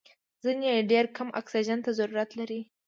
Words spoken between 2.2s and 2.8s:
لري.